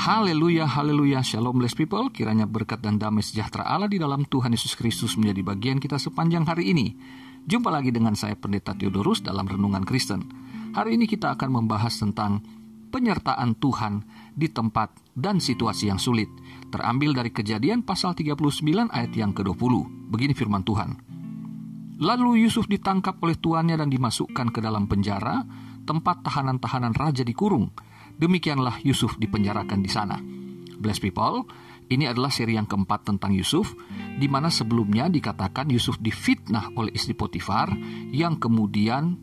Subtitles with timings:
[0.00, 2.08] Haleluya, haleluya, shalom blessed people.
[2.08, 6.48] Kiranya berkat dan damai sejahtera Allah di dalam Tuhan Yesus Kristus menjadi bagian kita sepanjang
[6.48, 6.96] hari ini.
[7.44, 10.24] Jumpa lagi dengan saya Pendeta Theodorus dalam Renungan Kristen.
[10.72, 12.40] Hari ini kita akan membahas tentang
[12.88, 14.00] penyertaan Tuhan
[14.32, 16.32] di tempat dan situasi yang sulit.
[16.72, 18.40] Terambil dari kejadian pasal 39
[18.88, 19.84] ayat yang ke-20.
[20.08, 20.96] Begini firman Tuhan.
[22.00, 25.44] Lalu Yusuf ditangkap oleh tuannya dan dimasukkan ke dalam penjara,
[25.84, 27.68] tempat tahanan-tahanan raja dikurung
[28.20, 30.20] Demikianlah Yusuf dipenjarakan di sana.
[30.76, 31.48] Bless people,
[31.88, 33.72] ini adalah seri yang keempat tentang Yusuf,
[34.20, 37.72] di mana sebelumnya dikatakan Yusuf difitnah oleh istri Potifar,
[38.12, 39.16] yang kemudian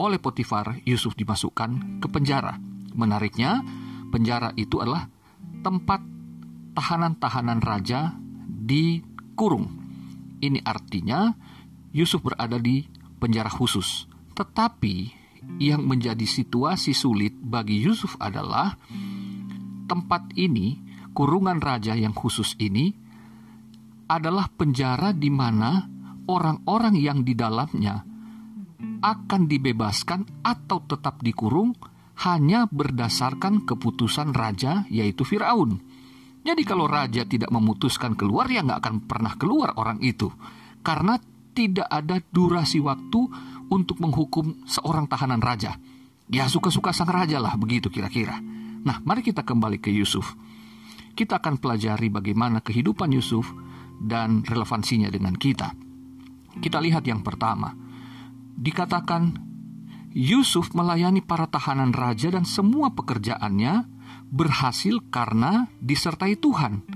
[0.00, 2.56] oleh Potifar Yusuf dimasukkan ke penjara.
[2.96, 3.60] Menariknya,
[4.08, 5.04] penjara itu adalah
[5.60, 6.00] tempat
[6.74, 8.16] tahanan-tahanan raja
[8.48, 9.68] dikurung.
[10.40, 11.30] Ini artinya
[11.94, 12.88] Yusuf berada di
[13.20, 14.10] penjara khusus.
[14.34, 15.23] Tetapi
[15.62, 18.74] yang menjadi situasi sulit bagi Yusuf adalah
[19.86, 20.80] tempat ini,
[21.14, 22.90] kurungan raja yang khusus ini,
[24.10, 25.86] adalah penjara di mana
[26.28, 28.04] orang-orang yang di dalamnya
[29.04, 31.76] akan dibebaskan atau tetap dikurung
[32.24, 35.80] hanya berdasarkan keputusan raja yaitu Firaun.
[36.44, 40.28] Jadi kalau raja tidak memutuskan keluar ya nggak akan pernah keluar orang itu
[40.84, 41.16] karena
[41.56, 43.30] tidak ada durasi waktu
[43.74, 45.74] untuk menghukum seorang tahanan raja.
[46.30, 48.38] Ya suka-suka sang raja lah begitu kira-kira.
[48.86, 50.38] Nah mari kita kembali ke Yusuf.
[51.18, 53.50] Kita akan pelajari bagaimana kehidupan Yusuf
[53.98, 55.74] dan relevansinya dengan kita.
[56.62, 57.74] Kita lihat yang pertama.
[58.54, 59.34] Dikatakan
[60.14, 63.90] Yusuf melayani para tahanan raja dan semua pekerjaannya
[64.30, 66.86] berhasil karena disertai Tuhan.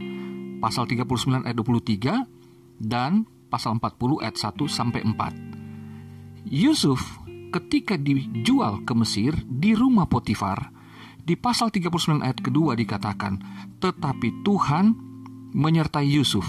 [0.63, 5.48] Pasal 39 ayat 23 dan pasal 40 ayat 1 sampai 4.
[6.47, 7.01] Yusuf
[7.51, 10.71] ketika dijual ke Mesir di rumah Potifar,
[11.29, 13.41] di pasal 39 ayat kedua dikatakan,
[13.83, 14.97] tetapi Tuhan
[15.53, 16.47] menyertai Yusuf.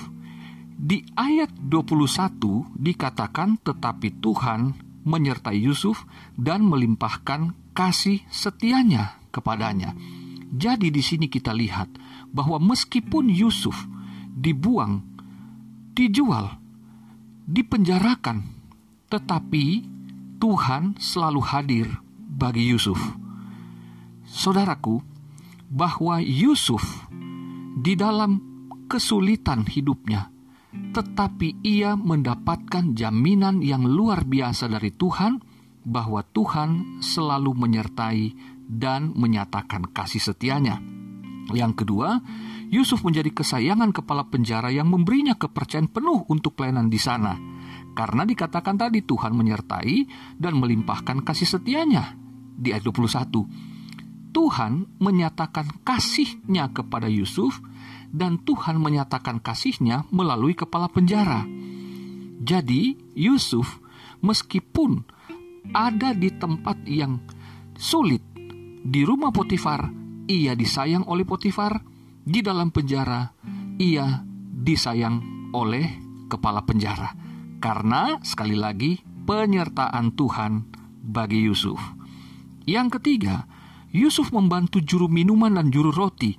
[0.79, 6.07] Di ayat 21 dikatakan tetapi Tuhan menyertai Yusuf
[6.39, 9.91] dan melimpahkan kasih setianya kepadanya.
[10.49, 11.91] Jadi di sini kita lihat
[12.31, 13.75] bahwa meskipun Yusuf
[14.31, 15.03] dibuang,
[15.93, 16.55] dijual,
[17.43, 18.58] dipenjarakan,
[19.09, 19.83] tetapi
[20.39, 23.01] Tuhan selalu hadir bagi Yusuf.
[24.23, 25.01] Saudaraku,
[25.69, 26.81] bahwa Yusuf
[27.77, 28.41] di dalam
[28.89, 30.29] kesulitan hidupnya,
[30.93, 35.41] tetapi ia mendapatkan jaminan yang luar biasa dari Tuhan
[35.85, 38.33] bahwa Tuhan selalu menyertai
[38.69, 40.77] dan menyatakan kasih setianya.
[41.49, 42.21] Yang kedua,
[42.69, 47.33] Yusuf menjadi kesayangan kepala penjara yang memberinya kepercayaan penuh untuk pelayanan di sana
[47.99, 50.07] karena dikatakan tadi Tuhan menyertai
[50.39, 52.15] dan melimpahkan kasih setianya
[52.55, 54.31] di ayat 21.
[54.31, 57.59] Tuhan menyatakan kasihnya kepada Yusuf
[58.07, 61.43] dan Tuhan menyatakan kasihnya melalui kepala penjara.
[62.39, 63.83] Jadi Yusuf
[64.23, 65.03] meskipun
[65.75, 67.19] ada di tempat yang
[67.75, 68.23] sulit
[68.79, 69.91] di rumah Potifar,
[70.23, 71.83] ia disayang oleh Potifar,
[72.23, 73.27] di dalam penjara
[73.75, 74.23] ia
[74.55, 75.99] disayang oleh
[76.31, 77.28] kepala penjara.
[77.59, 78.97] Karena sekali lagi
[79.27, 80.51] penyertaan Tuhan
[81.03, 81.77] bagi Yusuf.
[82.63, 83.43] Yang ketiga,
[83.91, 86.33] Yusuf membantu juru minuman dan juru roti.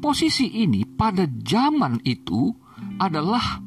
[0.00, 2.54] Posisi ini pada zaman itu
[2.96, 3.60] adalah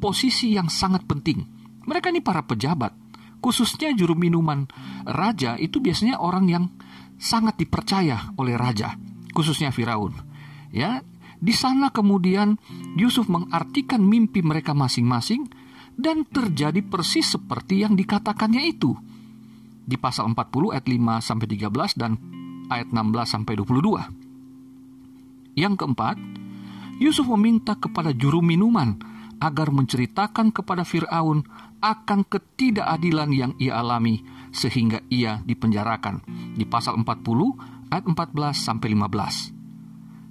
[0.00, 1.44] posisi yang sangat penting.
[1.84, 2.94] Mereka ini para pejabat,
[3.42, 4.64] khususnya juru minuman
[5.04, 6.64] raja itu biasanya orang yang
[7.20, 8.96] sangat dipercaya oleh raja,
[9.36, 10.14] khususnya Firaun.
[10.70, 11.02] Ya,
[11.40, 12.60] di sana kemudian
[13.00, 15.48] Yusuf mengartikan mimpi mereka masing-masing
[15.96, 18.92] dan terjadi persis seperti yang dikatakannya itu.
[19.80, 22.20] Di pasal 40 ayat 5 sampai 13 dan
[22.68, 25.56] ayat 16 sampai 22.
[25.56, 26.20] Yang keempat,
[27.00, 29.00] Yusuf meminta kepada juru minuman
[29.40, 31.48] agar menceritakan kepada Firaun
[31.80, 34.20] akan ketidakadilan yang ia alami
[34.52, 36.20] sehingga ia dipenjarakan
[36.52, 39.59] di pasal 40 ayat 14 sampai 15.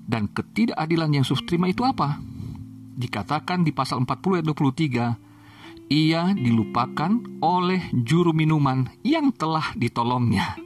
[0.09, 2.17] Dan ketidakadilan yang Yusuf terima itu apa?
[2.97, 7.11] Dikatakan di pasal 40 ayat 23, ia dilupakan
[7.45, 10.57] oleh juru minuman yang telah ditolongnya.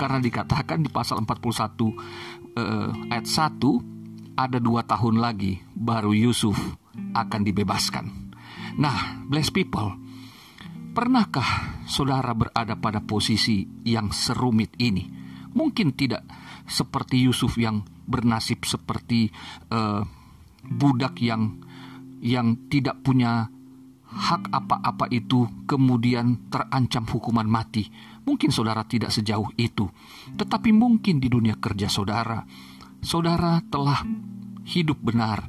[0.00, 1.92] Karena dikatakan di pasal 41
[2.56, 3.92] eh, ayat 1,
[4.32, 6.56] ada dua tahun lagi baru Yusuf
[7.12, 8.32] akan dibebaskan.
[8.80, 9.92] Nah, bless people,
[10.96, 15.04] pernahkah saudara berada pada posisi yang serumit ini?
[15.52, 16.24] Mungkin tidak
[16.64, 19.30] seperti Yusuf yang bernasib seperti
[19.70, 20.02] uh,
[20.62, 21.58] budak yang
[22.22, 23.50] yang tidak punya
[24.12, 27.88] hak apa-apa itu kemudian terancam hukuman mati.
[28.22, 29.88] Mungkin saudara tidak sejauh itu,
[30.38, 32.38] tetapi mungkin di dunia kerja saudara,
[33.02, 34.06] saudara telah
[34.62, 35.42] hidup benar,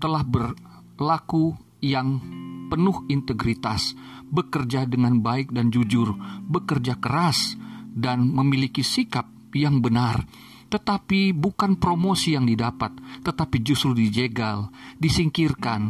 [0.00, 1.52] telah berlaku
[1.84, 2.16] yang
[2.72, 3.92] penuh integritas,
[4.32, 6.16] bekerja dengan baik dan jujur,
[6.48, 7.60] bekerja keras,
[7.92, 10.24] dan memiliki sikap yang benar.
[10.68, 15.82] Tetapi bukan promosi yang didapat, tetapi justru dijegal, disingkirkan,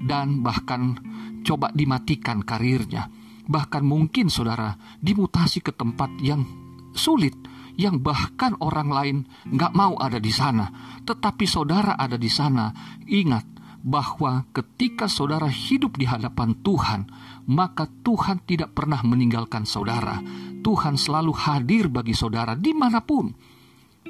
[0.00, 0.96] dan bahkan
[1.44, 3.12] coba dimatikan karirnya.
[3.50, 6.46] Bahkan mungkin saudara dimutasi ke tempat yang
[6.94, 7.34] sulit,
[7.76, 9.16] yang bahkan orang lain
[9.48, 10.70] nggak mau ada di sana.
[11.04, 12.70] Tetapi saudara ada di sana,
[13.08, 13.44] ingat
[13.80, 17.08] bahwa ketika saudara hidup di hadapan Tuhan,
[17.48, 20.20] maka Tuhan tidak pernah meninggalkan saudara.
[20.60, 23.32] Tuhan selalu hadir bagi saudara di mana pun.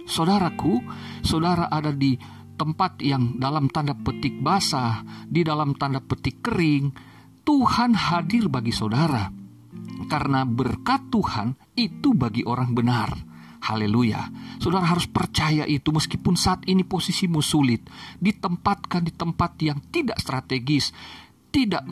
[0.07, 0.83] Saudaraku,
[1.23, 2.15] saudara ada di
[2.61, 6.93] tempat yang dalam tanda petik basah, di dalam tanda petik kering,
[7.41, 9.33] Tuhan hadir bagi saudara.
[10.07, 13.11] Karena berkat Tuhan itu bagi orang benar.
[13.61, 14.29] Haleluya.
[14.57, 17.85] Saudara harus percaya itu meskipun saat ini posisimu sulit,
[18.17, 20.93] ditempatkan di tempat yang tidak strategis,
[21.53, 21.85] tidak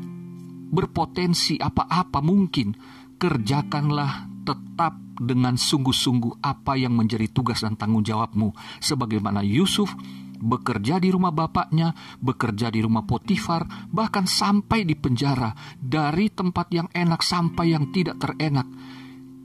[0.73, 2.73] berpotensi apa-apa mungkin.
[3.19, 9.91] Kerjakanlah tetap dengan sungguh-sungguh apa yang menjadi tugas dan tanggung jawabmu sebagaimana Yusuf
[10.39, 11.93] bekerja di rumah bapaknya,
[12.23, 18.23] bekerja di rumah Potifar, bahkan sampai di penjara, dari tempat yang enak sampai yang tidak
[18.23, 18.71] terenak.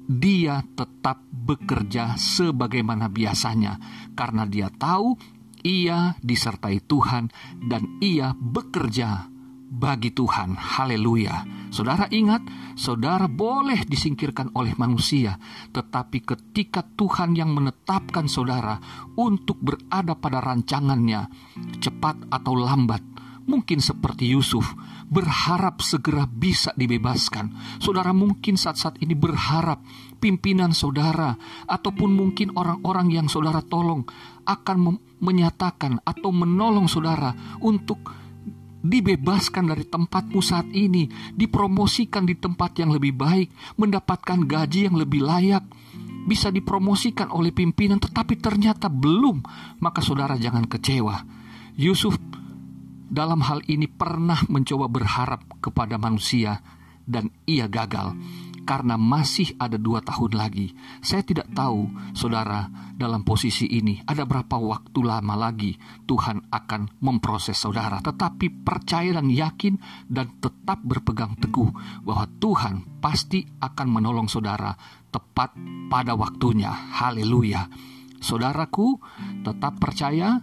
[0.05, 3.81] Dia tetap bekerja sebagaimana biasanya,
[4.13, 5.17] karena dia tahu
[5.65, 7.31] ia disertai Tuhan
[7.65, 9.32] dan ia bekerja
[9.73, 10.53] bagi Tuhan.
[10.53, 11.65] Haleluya.
[11.73, 12.45] Saudara ingat,
[12.77, 15.41] saudara boleh disingkirkan oleh manusia,
[15.73, 18.77] tetapi ketika Tuhan yang menetapkan saudara
[19.17, 21.25] untuk berada pada rancangannya,
[21.81, 23.01] cepat atau lambat,
[23.49, 24.69] mungkin seperti Yusuf,
[25.09, 27.81] berharap segera bisa dibebaskan.
[27.81, 29.81] Saudara mungkin saat-saat ini berharap
[30.21, 31.35] pimpinan saudara
[31.65, 34.05] ataupun mungkin orang-orang yang saudara tolong
[34.45, 38.22] akan menyatakan atau menolong saudara untuk
[38.83, 45.23] dibebaskan dari tempatmu saat ini, dipromosikan di tempat yang lebih baik, mendapatkan gaji yang lebih
[45.23, 45.63] layak,
[46.27, 49.39] bisa dipromosikan oleh pimpinan, tetapi ternyata belum,
[49.79, 51.23] maka saudara jangan kecewa.
[51.79, 52.19] Yusuf
[53.07, 56.59] dalam hal ini pernah mencoba berharap kepada manusia,
[57.07, 58.15] dan ia gagal
[58.63, 60.71] karena masih ada dua tahun lagi.
[61.03, 65.75] Saya tidak tahu, saudara, dalam posisi ini ada berapa waktu lama lagi
[66.07, 67.99] Tuhan akan memproses saudara.
[67.99, 69.75] Tetapi percaya dan yakin
[70.07, 71.69] dan tetap berpegang teguh
[72.03, 74.71] bahwa Tuhan pasti akan menolong saudara
[75.11, 75.53] tepat
[75.91, 76.71] pada waktunya.
[76.71, 77.67] Haleluya.
[78.23, 79.03] Saudaraku,
[79.43, 80.39] tetap percaya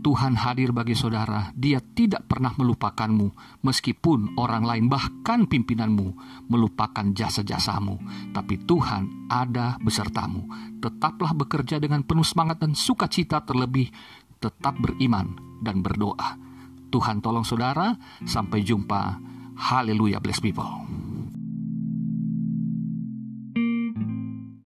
[0.00, 6.08] Tuhan hadir bagi saudara, Dia tidak pernah melupakanmu, meskipun orang lain, bahkan pimpinanmu,
[6.48, 8.00] melupakan jasa-jasamu.
[8.32, 10.48] Tapi Tuhan ada besertamu.
[10.80, 13.92] Tetaplah bekerja dengan penuh semangat dan sukacita, terlebih
[14.40, 16.40] tetap beriman dan berdoa.
[16.88, 17.92] Tuhan tolong saudara,
[18.24, 19.20] sampai jumpa.
[19.60, 21.09] Haleluya, bless people.